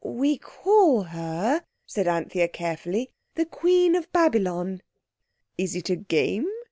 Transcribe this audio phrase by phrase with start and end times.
[0.03, 4.81] "We call her," said Anthea carefully, "the Queen of Babylon."
[5.59, 6.47] "Is it a game?"